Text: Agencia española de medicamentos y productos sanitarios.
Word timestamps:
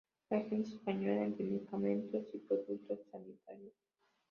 Agencia 0.31 0.77
española 0.77 1.21
de 1.21 1.29
medicamentos 1.43 2.23
y 2.33 2.39
productos 2.39 2.97
sanitarios. 3.11 3.75